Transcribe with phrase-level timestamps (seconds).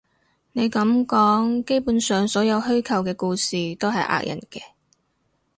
[0.53, 4.63] 你噉講，基本上所有虛構嘅故事都係呃人嘅